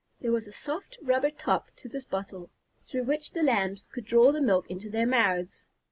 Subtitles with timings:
[0.19, 2.49] There was a soft rubber top to this bottle,
[2.89, 5.67] through which the Lambs could draw the milk into their mouths.